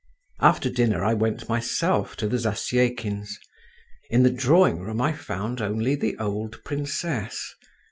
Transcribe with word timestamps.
After 0.39 0.67
dinner 0.71 1.03
I 1.05 1.13
went 1.13 1.47
myself 1.47 2.15
to 2.15 2.27
the 2.27 2.39
Zasyekins'. 2.39 3.37
In 4.09 4.23
the 4.23 4.31
drawing 4.31 4.79
room 4.79 4.99
I 4.99 5.13
found 5.13 5.61
only 5.61 5.93
the 5.93 6.17
old 6.17 6.63
princess. 6.65 7.53